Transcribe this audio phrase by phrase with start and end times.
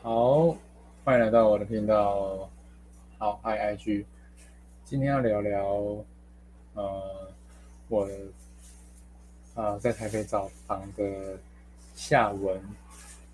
[0.00, 0.56] 好，
[1.04, 2.48] 欢迎来到我的频道。
[3.18, 4.06] 好，I I G，
[4.84, 6.04] 今天要聊聊，
[6.74, 7.32] 呃，
[7.88, 8.08] 我
[9.56, 11.36] 啊在台北找房的
[11.96, 12.62] 下文，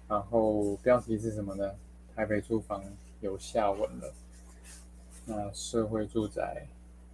[0.08, 1.70] 然后标题是什么呢？
[2.16, 2.82] 台北租房
[3.20, 4.10] 有下文了。
[5.26, 6.66] 那社会住宅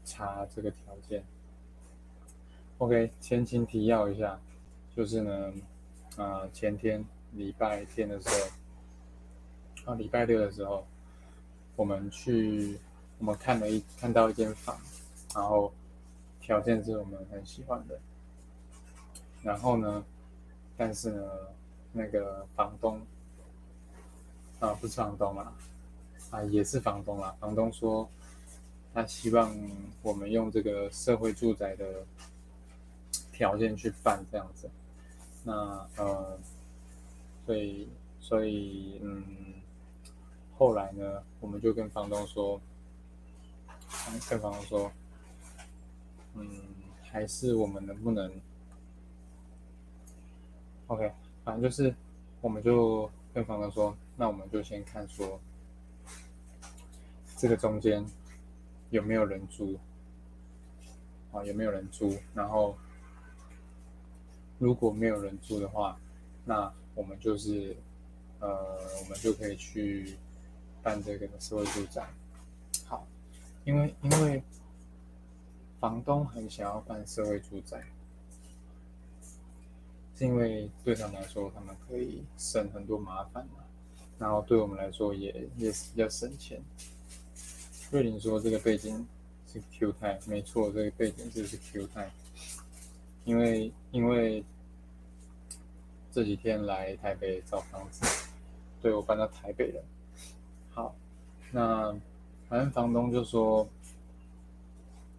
[0.04, 1.24] 查这个条件。
[2.78, 4.38] OK，前情提要一下，
[4.96, 5.52] 就是呢，
[6.16, 8.59] 啊前天礼拜天的时候。
[9.86, 10.86] 啊，礼拜六的时候，
[11.74, 12.78] 我们去，
[13.18, 14.78] 我们看了一看到一间房，
[15.34, 15.72] 然后
[16.40, 17.98] 条件是我们很喜欢的，
[19.42, 20.04] 然后呢，
[20.76, 21.22] 但是呢，
[21.92, 23.00] 那个房东，
[24.60, 25.52] 啊，不是房东啊，
[26.30, 28.06] 啊，也是房东啦，房东说
[28.92, 29.50] 他希望
[30.02, 32.04] 我们用这个社会住宅的
[33.32, 34.70] 条件去办这样子，
[35.42, 36.38] 那呃，
[37.46, 37.88] 所以
[38.20, 39.24] 所以嗯。
[40.60, 42.60] 后来呢，我们就跟房东说，
[44.28, 44.92] 跟房东说，
[46.34, 46.46] 嗯，
[47.02, 48.30] 还是我们能不能
[50.88, 51.10] ，OK，
[51.44, 51.94] 反正就是，
[52.42, 55.40] 我们就跟房东说，那我们就先看说，
[57.38, 58.04] 这个中间
[58.90, 59.78] 有没有人租，
[61.32, 62.18] 啊，有没有人租？
[62.34, 62.76] 然后
[64.58, 65.98] 如果没有人租的话，
[66.44, 67.74] 那我们就是，
[68.40, 70.18] 呃，我们就可以去。
[70.82, 72.08] 办这个社会住宅，
[72.86, 73.06] 好，
[73.64, 74.42] 因为因为
[75.78, 77.82] 房东很想要办社会住宅，
[80.16, 83.64] 是因为对他们来说，他们可以省很多麻烦嘛，
[84.18, 86.60] 然后对我们来说也也是比较省钱。
[87.90, 89.06] 瑞林说这个背景
[89.52, 92.10] 是 Q 泰，没错，这个背景就是 Q 泰，
[93.24, 94.44] 因为因为
[96.12, 98.28] 这几天来台北找房子，
[98.80, 99.82] 对我搬到台北了。
[100.80, 100.94] 好，
[101.50, 101.94] 那
[102.48, 103.68] 反正房东就说，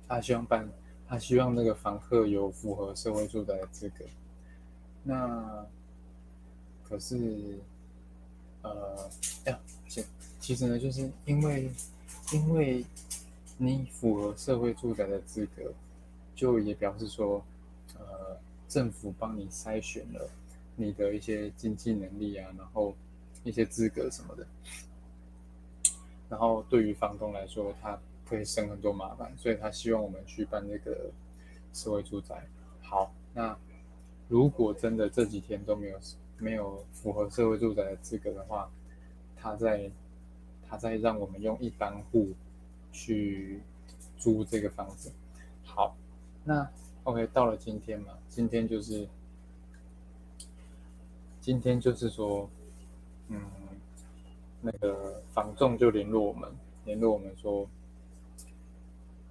[0.07, 0.67] 他希望办，
[1.07, 4.03] 他希望那个房客有符合社会住宅的资格。
[5.03, 5.63] 那
[6.83, 7.59] 可是，
[8.63, 9.07] 呃，
[9.45, 10.03] 呀，其
[10.39, 11.69] 其实呢，就是因为
[12.33, 12.83] 因为
[13.57, 15.71] 你符合社会住宅的资格，
[16.33, 17.43] 就也表示说，
[17.99, 18.35] 呃，
[18.67, 20.27] 政府帮你筛选了
[20.75, 22.95] 你的一些经济能力啊，然后
[23.43, 24.47] 一些资格什么的。
[26.31, 31.11] 然后对于房东来说，他可以省很多麻烦，所以他希望我们去办那个
[31.73, 32.47] 社会住宅。
[32.81, 33.57] 好，那
[34.29, 35.99] 如果真的这几天都没有
[36.37, 38.71] 没有符合社会住宅的资格的话，
[39.35, 39.91] 他在
[40.69, 42.29] 他在让我们用一般户
[42.93, 43.61] 去
[44.17, 45.11] 租这个房子。
[45.65, 45.97] 好，
[46.45, 46.65] 那
[47.03, 49.05] OK 到了今天嘛，今天就是
[51.41, 52.49] 今天就是说，
[53.27, 53.60] 嗯。
[54.63, 56.47] 那个房仲就联络我们，
[56.85, 57.67] 联络我们说，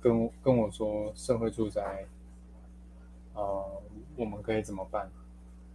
[0.00, 2.04] 跟跟我说社会住宅，
[3.34, 3.82] 呃，
[4.16, 5.08] 我们可以怎么办？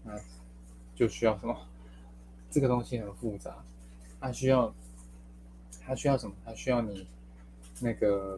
[0.04, 0.20] 那
[0.94, 1.58] 就需要什么？
[2.50, 3.64] 这个东西很复杂，
[4.20, 4.74] 它需要，
[5.82, 6.36] 它需要什么？
[6.44, 7.08] 它需要你
[7.80, 8.38] 那个，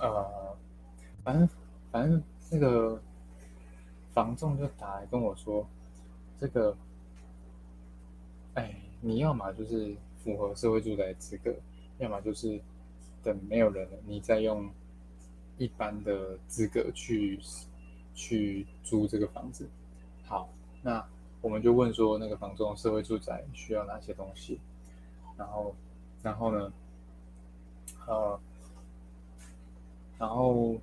[0.00, 0.56] 呃，
[1.22, 1.48] 反正
[1.92, 2.20] 反正
[2.50, 3.00] 那个
[4.12, 5.64] 房仲就打来跟我说，
[6.40, 6.76] 这个，
[8.54, 8.74] 哎。
[9.00, 11.54] 你要么就是符合社会住宅资格，
[11.98, 12.60] 要么就是
[13.22, 14.70] 等没有人了，你再用
[15.58, 17.38] 一般的资格去
[18.14, 19.68] 去租这个房子。
[20.24, 20.48] 好，
[20.82, 21.04] 那
[21.40, 24.60] 我们就问说，那个房中社会住宅需要哪些东西？
[25.36, 25.74] 然后，
[26.22, 26.72] 然后呢？
[28.06, 28.40] 呃，
[30.18, 30.76] 然后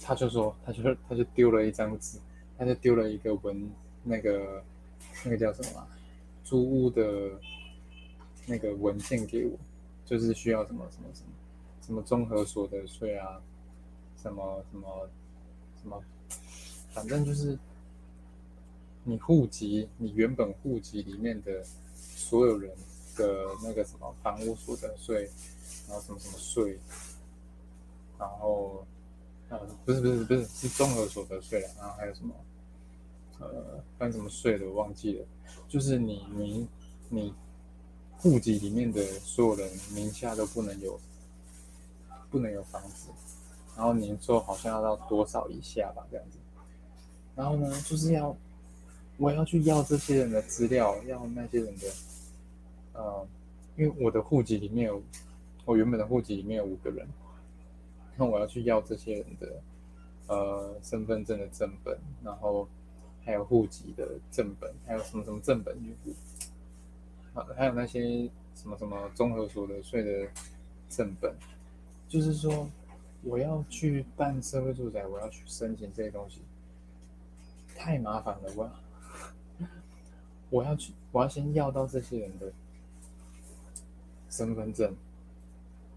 [0.00, 2.18] 他就说，他就他就丢了一张纸，
[2.56, 3.70] 他就丢了一个文，
[4.02, 4.62] 那个
[5.24, 5.86] 那个叫什么？
[6.48, 7.38] 租屋的
[8.46, 9.58] 那个文件给我，
[10.06, 11.30] 就是需要什么什么什么
[11.82, 13.38] 什么综合所得税啊，
[14.16, 15.10] 什么什么
[15.82, 16.02] 什么，
[16.90, 17.58] 反正就是
[19.04, 22.74] 你户籍，你原本户籍里面的所有人
[23.14, 25.30] 的那个什么房屋所得税，
[25.86, 26.78] 然后什么什么税，
[28.18, 28.86] 然后
[29.50, 32.34] 呃不是不是不是是综合所得税了，然后还有什么？
[33.38, 35.26] 呃，办什么税的我忘记了，
[35.68, 36.68] 就是你你
[37.08, 37.34] 你
[38.16, 40.98] 户籍里面的所有人名下都不能有
[42.30, 43.08] 不能有房子，
[43.76, 46.38] 然后年收好像要到多少以下吧，这样子。
[47.36, 48.36] 然后呢，就是要
[49.16, 51.86] 我要去要这些人的资料，要那些人的
[52.94, 53.26] 呃，
[53.76, 55.02] 因为我的户籍里面有
[55.64, 57.06] 我原本的户籍里面有五个人，
[58.16, 59.62] 那我要去要这些人的
[60.26, 62.68] 呃身份证的正本，然后。
[63.28, 66.16] 还有户籍的正本，还有什么什么正本就是，
[67.34, 68.22] 还还有那些
[68.54, 70.30] 什么什么综合所得税的
[70.88, 71.36] 正本，
[72.08, 72.70] 就是说
[73.22, 76.40] 我要去办社会住宅，我要去申请这些东西，
[77.76, 78.70] 太麻烦了，我
[80.48, 82.50] 我要去，我要先要到这些人的
[84.30, 84.96] 身份证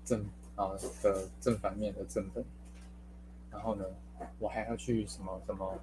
[0.03, 0.25] 正
[0.57, 2.43] 啊的正反面的正本，
[3.49, 3.85] 然后呢，
[4.37, 5.79] 我还要去什么什么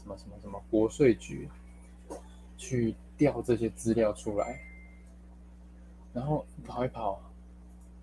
[0.00, 1.48] 什么什么什么国税局
[2.56, 4.60] 去调这些资料出来，
[6.12, 7.20] 然后跑一跑，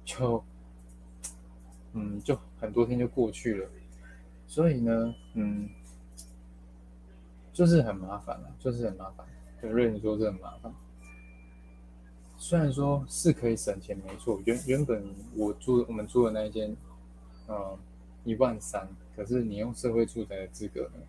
[0.04, 0.44] 就
[1.94, 3.70] 嗯就很多天就过去了，
[4.46, 5.70] 所以呢，嗯，
[7.54, 9.26] 就是很麻烦了，就是很麻烦。
[9.62, 10.72] 对瑞你说这很麻烦。
[12.38, 14.40] 虽然说是可以省钱，没错。
[14.46, 15.04] 原原本
[15.36, 16.76] 我租我们租的那一间，
[17.48, 17.80] 呃，
[18.24, 21.00] 一万三，可是你用社会住宅的资格呢，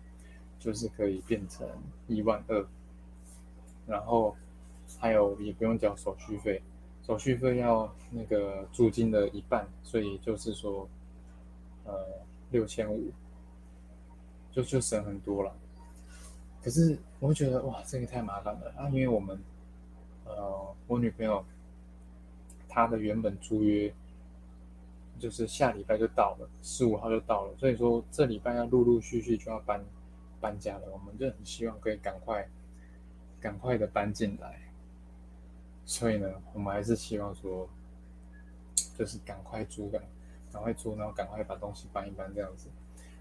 [0.59, 1.67] 就是可以变成
[2.07, 2.65] 一万二，
[3.85, 4.35] 然后
[4.99, 6.61] 还有也不用交手续费，
[7.03, 10.87] 手续费要那个租金的一半，所以就是说，
[11.85, 11.93] 呃，
[12.51, 13.11] 六千五，
[14.51, 15.55] 就就省很多了。
[16.63, 19.39] 可是我觉得哇，这个太麻烦了啊，因为我们。
[20.29, 21.41] 呃，我女朋友
[22.67, 23.93] 她的原本租约
[25.17, 29.81] 就是下礼拜就到了，十五号就到了，所以说这礼拜要陆陆续续就要搬
[30.39, 32.47] 搬家了，我们就很希望可以赶快
[33.39, 34.59] 赶快的搬进来，
[35.85, 37.69] 所以呢，我们还是希望说
[38.97, 40.01] 就是赶快租的，
[40.51, 42.69] 赶快租，然后赶快把东西搬一搬这样子，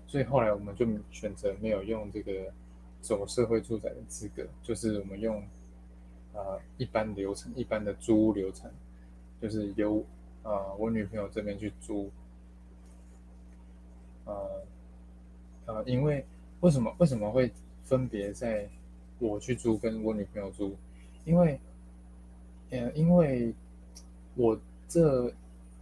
[0.06, 2.52] 所以后来我们就选择没有用这个
[3.00, 5.42] 走社会住宅的资格，就是我们用。
[6.38, 8.70] 呃，一般流程，一般的租屋流程，
[9.40, 10.04] 就是由
[10.42, 12.10] 呃我女朋友这边去租。
[14.26, 14.62] 呃
[15.64, 16.26] 呃，因为
[16.60, 17.50] 为什么为什么会
[17.84, 18.68] 分别在
[19.18, 20.76] 我去租跟我女朋友租？
[21.24, 21.60] 因为
[22.70, 23.54] 呃因为
[24.34, 24.58] 我
[24.88, 25.32] 这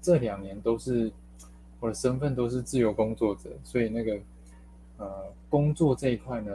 [0.00, 1.10] 这两年都是
[1.80, 4.18] 我的身份都是自由工作者，所以那个
[4.98, 6.52] 呃工作这一块呢，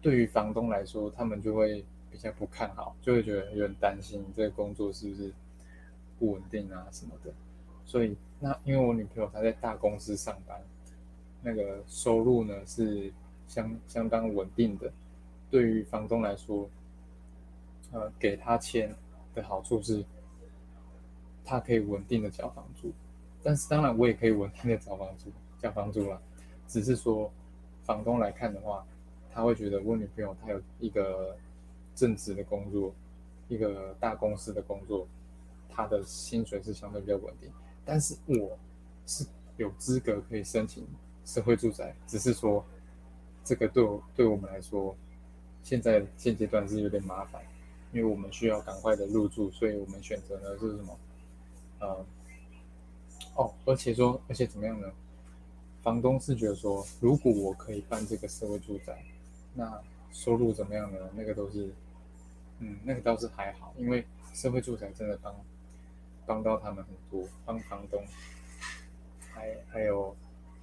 [0.00, 1.84] 对于房东来说，他们就会。
[2.08, 5.30] 比较不看好，就会觉得有点担心这个工作是不是
[6.18, 7.30] 不稳定啊什么的。
[7.84, 10.58] 所以那因为我女朋友她在大公司上班，
[11.46, 13.12] 那个收入呢是
[13.46, 14.92] 相相当稳定的。
[15.48, 16.68] 对于房东来说，
[17.92, 18.92] 呃，给他签
[19.32, 20.04] 的好处是，
[21.44, 22.92] 他可以稳定的交房租。
[23.44, 26.20] 但是当然我也可以稳定的交房租，交房租啦。
[26.66, 27.30] 只是说
[27.84, 28.84] 房东来看的话，
[29.30, 31.36] 他会觉得我女朋友她有一个。
[31.98, 32.94] 正职的工作，
[33.48, 35.08] 一个大公司的工作，
[35.70, 37.50] 她的薪水是相对比较稳定。
[37.86, 38.58] 但是我
[39.06, 39.24] 是
[39.56, 40.86] 有资格可以申请
[41.26, 42.64] 社会住宅，只是说
[43.44, 44.96] 这个对我对我们来说，
[45.62, 47.42] 现在现阶段是有点麻烦，
[47.92, 50.98] 因为我们需要赶快的入住，所以我们选择的是什么？
[51.80, 52.06] 呃，
[53.34, 54.90] 哦，而且说，而且怎么样呢？
[55.82, 59.04] 房东是觉得说，如果我可以办这个社会住宅，
[59.52, 59.78] 那
[60.12, 60.98] 收入怎么样呢？
[61.14, 61.74] 那个都是。
[62.58, 64.02] 嗯，那个倒是还好，因为
[64.32, 65.34] 社会住宅真的帮
[66.24, 68.02] 帮到他们很多，帮房东
[69.30, 70.16] 还还有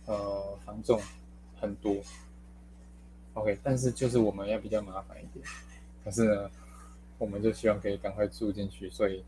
[0.05, 0.99] 呃房仲
[1.59, 1.95] 很多。
[3.33, 5.45] OK，但是就是我们要比较麻烦一点，
[6.03, 6.49] 可是呢，
[7.17, 9.23] 我们就希望可以赶快住进去，所以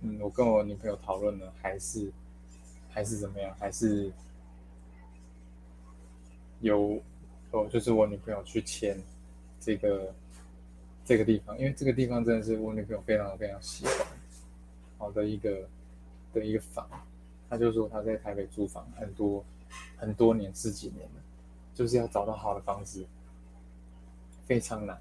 [0.00, 2.10] 嗯，我跟我女朋友讨论呢，还是
[2.90, 4.12] 还是怎么样，还是
[6.60, 7.00] 有
[7.50, 8.96] 哦，就是我女朋友去签
[9.60, 10.12] 这个。
[11.04, 14.06] 这个地方，因为这个地方真的是我女朋友非常非常喜欢，
[14.98, 15.68] 好的一个
[16.32, 16.88] 的一个房，
[17.50, 19.44] 她就说她在台北租房很多
[19.96, 21.20] 很多年十几年了，
[21.74, 23.06] 就是要找到好的房子
[24.44, 25.00] 非常难，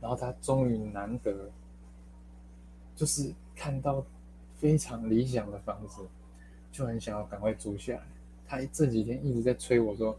[0.00, 1.50] 然后他终于难得
[2.96, 4.04] 就是看到
[4.56, 6.06] 非常理想的房子，
[6.72, 8.02] 就很想要赶快租下来。
[8.46, 10.18] 他这几天一直在催我说，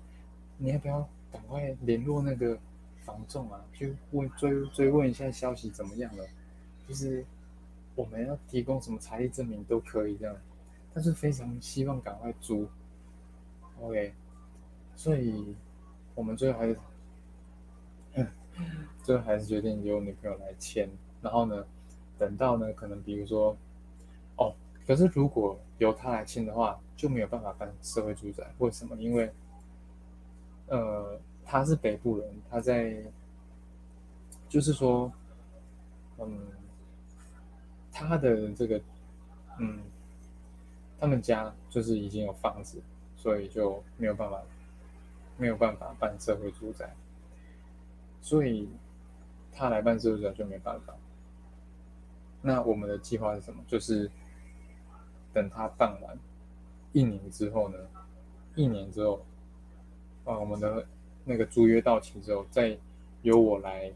[0.58, 2.58] 你要不要赶快联络那个。
[3.06, 6.26] 房仲啊，就问追追问一下消息怎么样了，
[6.88, 7.24] 就是
[7.94, 10.36] 我们要提供什么财力证明都可以这样，
[10.92, 12.68] 但是非常希望赶快租
[13.82, 14.14] ，OK，
[14.96, 15.56] 所以
[16.14, 16.78] 我们最后还是，
[19.04, 20.90] 最后还是决定由女朋友来签，
[21.22, 21.66] 然后呢，
[22.18, 23.56] 等到呢可能比如说，
[24.38, 24.54] 哦，
[24.86, 28.96] 可是如果由他来签的话，就没有办法办社会住宅，为什么？
[28.98, 29.32] 因为，
[30.68, 31.20] 呃。
[31.48, 33.04] 他是北部人，他在，
[34.50, 35.14] 就是说，
[36.18, 36.40] 嗯，
[37.92, 38.82] 他的这个，
[39.60, 39.80] 嗯，
[41.00, 42.82] 他们家就是已经有房子，
[43.26, 44.40] 所以就没有办法，
[45.36, 46.96] 没有办法办社会住宅，
[48.22, 48.70] 所以
[49.52, 50.94] 他来办社会住宅就没办法。
[52.44, 53.64] 那我们的计划是什么？
[53.68, 54.12] 就是
[55.34, 56.16] 等他办完
[56.92, 57.80] 一年之后呢，
[58.54, 59.26] 一年之后，
[60.24, 60.86] 啊，我们的
[61.24, 62.78] 那个租约到期之后，再
[63.24, 63.92] 由我来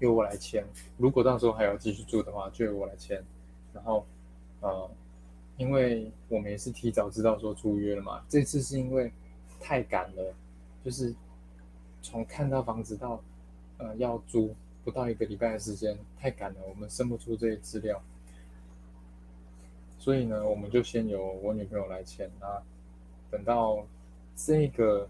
[0.00, 0.66] 由我来签。
[0.98, 3.24] 如果到时候还要继续住的话，就由我来签。
[3.72, 4.04] 然后，
[4.58, 4.90] 呃，
[5.60, 9.12] 因为我们也是提早知道说租约了嘛，这次是因为
[9.60, 10.34] 太赶了，
[10.82, 11.14] 就是
[12.00, 13.22] 从看到房子到
[13.76, 18.02] 呃要租不到一个礼拜的时间，太赶了，我们生不出这些资料，
[19.98, 22.64] 所以呢，我们就先由我女朋友来签啊，
[23.30, 23.86] 等到
[24.34, 25.06] 这个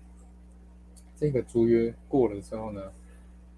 [1.16, 2.92] 这个租约过了之后呢，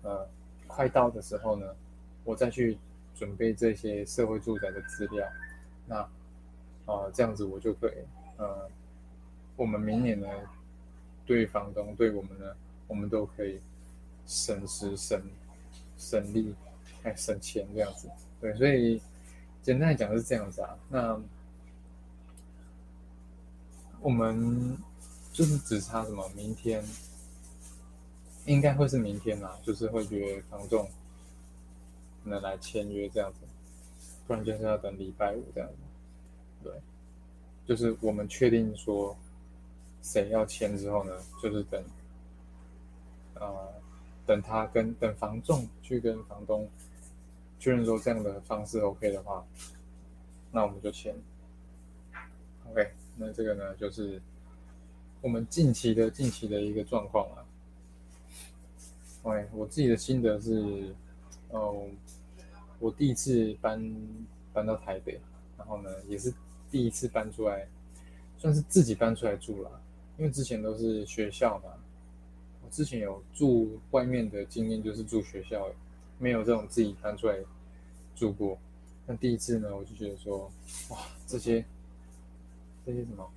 [0.03, 0.29] 呃，
[0.67, 1.75] 快到的时候呢，
[2.23, 2.79] 我再去。
[3.15, 5.25] 准备这些社会住宅的资料，
[5.87, 6.09] 那
[6.87, 7.95] 啊这样子我就可以，
[8.37, 8.69] 呃，
[9.57, 10.29] 我们明年呢，
[11.25, 12.55] 对房东对我们呢，
[12.87, 13.61] 我们都可以
[14.27, 15.23] 省时省
[15.97, 16.55] 省力，
[17.03, 18.09] 还省钱这样子。
[18.41, 19.01] 对，所以
[19.63, 20.79] 简单来讲是这样子啊。
[20.89, 21.21] 那
[24.01, 24.77] 我们
[25.33, 26.29] 就是只差什么？
[26.35, 26.85] 明天
[28.47, 30.89] 应该会是明天啦，就是会约房东。
[32.25, 33.41] 能来签约这样子，
[34.29, 35.75] 不然就是要等礼拜五这样子。
[36.63, 36.73] 对，
[37.67, 39.17] 就是我们确定说
[40.03, 41.83] 谁要签之后呢，就是等，
[43.35, 43.73] 呃，
[44.27, 46.69] 等他跟等房仲去跟房东
[47.59, 49.45] 确认说这样的方式 OK 的话，
[50.51, 51.15] 那我们就签。
[52.71, 54.21] OK，那这个呢就是
[55.21, 57.45] 我们近期的近期的一个状况啊。
[59.23, 60.95] OK，我自己的心得是。
[61.55, 61.87] 哦，
[62.79, 63.79] 我第一次搬
[64.55, 65.21] 搬到台北，
[65.59, 66.33] 然后呢，也是
[66.73, 67.69] 第一次搬出来，
[68.39, 69.81] 算是自己搬出来住了。
[70.17, 71.71] 因为之前都是学校嘛，
[72.65, 75.69] 我之前有住外面的经验，就是住学校，
[76.19, 77.37] 没有这种自己搬出来
[78.17, 78.59] 住过。
[79.07, 80.51] 那第一次呢，我就觉得说，
[80.89, 81.63] 哇，这些
[82.87, 83.31] 这些什么，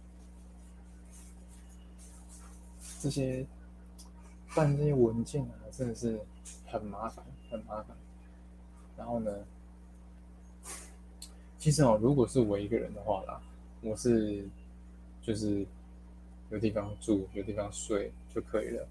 [3.02, 3.46] 这些
[4.56, 6.20] 办这些文件啊，真的是
[6.68, 7.98] 很麻烦，很麻烦。
[8.96, 9.32] 然后呢，
[11.66, 13.42] 其实哦，如果是我一个人的话啦，
[13.82, 14.46] 我是
[15.20, 15.66] 就是
[16.52, 18.88] 有地方住、有地方睡就可以了。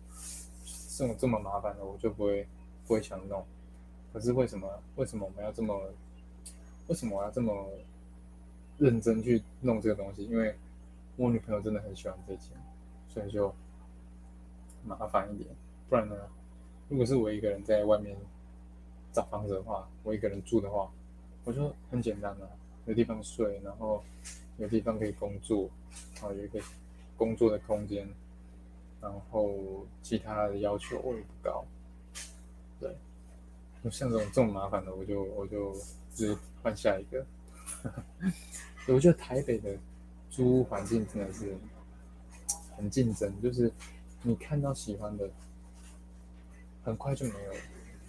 [0.98, 2.44] 这种这么麻烦的，我就不会
[2.84, 3.44] 不会想弄。
[4.12, 5.88] 可是为什么为什么我们要这么
[6.88, 7.64] 为什么我要这么
[8.78, 10.24] 认真去弄这个东西？
[10.24, 10.56] 因为
[11.14, 12.50] 我女朋友真的很喜欢这件，
[13.08, 13.54] 所以就
[14.84, 15.48] 麻烦一点。
[15.88, 16.16] 不然呢，
[16.88, 18.16] 如果是我一个人在外面。
[19.12, 20.90] 找房子的话，我一个人住的话，
[21.44, 22.50] 我就很简单了，
[22.86, 24.02] 有地方睡，然后
[24.58, 25.68] 有地方可以工作，
[26.20, 26.60] 啊，有一个
[27.16, 28.08] 工作的空间，
[29.00, 31.64] 然后其他的要求我也不高，
[32.80, 32.94] 对，
[33.90, 35.72] 像这种这么麻烦的，我就我就
[36.14, 37.24] 直接换下一个。
[38.88, 39.76] 我觉得台北的
[40.30, 41.56] 租屋环境真的是
[42.76, 43.72] 很竞争，就是
[44.22, 45.30] 你看到喜欢的，
[46.82, 47.52] 很快就没有，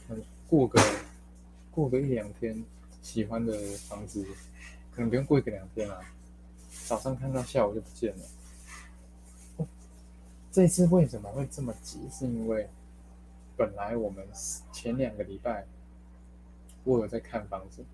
[0.08, 0.24] 很。
[0.48, 0.80] 过个
[1.72, 2.64] 过个一两天，
[3.06, 3.54] 喜欢的
[3.88, 4.26] 房子
[4.92, 6.02] 可能不用过一个两天啊，
[6.88, 9.68] 早上看到下午就不见了。
[10.52, 12.10] 这次为什么会这么急？
[12.10, 12.68] 是因为
[13.56, 14.28] 本来我们
[14.72, 15.68] 前两个礼拜
[16.84, 17.86] 我有在看房子，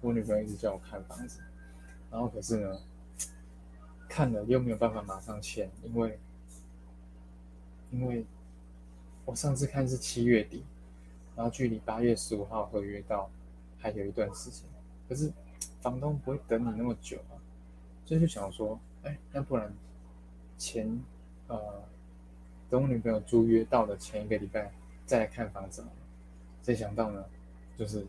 [0.00, 1.40] 我女朋友一直叫我看房子，
[2.10, 2.80] 然后可是呢，
[4.08, 6.18] 看了又没有办法马上签，因为
[7.90, 8.24] 因为
[9.26, 10.64] 我上次看是七月底。
[11.36, 13.30] 然后距离八月十五号合约到
[13.86, 14.64] 还有一段时间，
[15.08, 15.32] 可是
[15.80, 17.38] 房东不会等你那么久啊，
[18.04, 19.72] 所以就想说，哎，那不然
[20.58, 21.00] 前
[21.46, 21.84] 呃
[22.68, 24.72] 等我女朋友租约到的前一个礼拜
[25.04, 25.88] 再来看房子嘛。
[26.64, 27.24] 谁想到呢，
[27.76, 28.04] 就是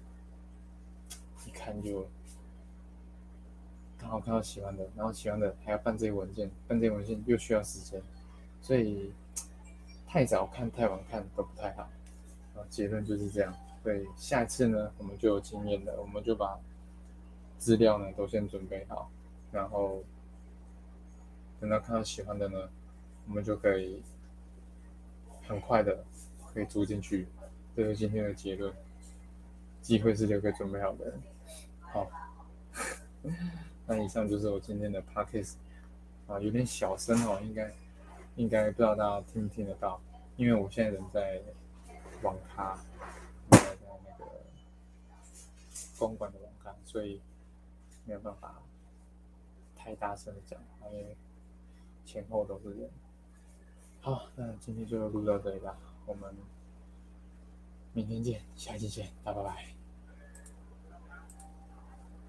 [1.45, 2.07] 一看就
[3.99, 8.01] 刚好看到喜欢的，然后喜欢的还要办这些文件，办这些文件又需要时间，
[8.63, 9.13] 所以
[10.07, 11.87] 太早看太晚看都不太好。
[12.67, 16.59] 结论就是这样，对下次呢，我们就有经验了，我们就把
[17.57, 19.09] 资料呢都先准备好，
[19.51, 20.03] 然后
[21.59, 22.69] 等到看到喜欢的呢，
[23.27, 24.01] 我们就可以
[25.47, 26.03] 很快的
[26.53, 27.27] 可以租进去。
[27.75, 28.73] 这是今天的结论，
[29.81, 31.21] 机会是留给准备好的人。
[31.79, 32.09] 好，
[33.87, 37.71] 那以上就是我今天的 p a c k a g e 啊，有点小声哦，应该
[38.35, 40.01] 应该不知道大家听不听得到，
[40.35, 41.41] 因为我现在人在。
[42.23, 42.75] 网咖，
[43.51, 44.25] 在在那个
[45.97, 47.21] 公馆的网咖，所以
[48.05, 48.61] 没有办法
[49.75, 50.59] 太大声的讲，
[50.91, 51.17] 因为
[52.05, 52.89] 前后都是人。
[54.01, 56.33] 好，那今天就录到这里吧，我们
[57.93, 59.76] 明天见，下期见，拜拜拜。